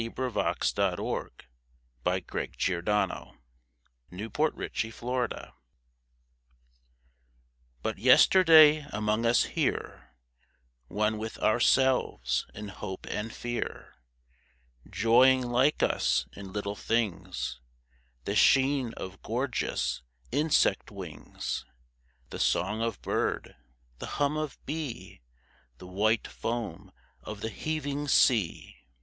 [0.01, 1.29] Till God's own voice
[2.57, 3.31] shall bid them rise!
[4.09, 5.51] YESTERDAY AND TO DAY
[7.83, 10.15] But yesterday among us here,
[10.87, 13.93] One with ourselves in hope and fear:
[14.89, 17.59] Joying like us in little things,
[18.25, 21.63] The sheen of gorgeous insect wings,
[22.31, 23.55] The song of bird,
[23.99, 25.21] the hum of bee.
[25.77, 26.91] The white foam
[27.21, 28.77] of the heaving sea.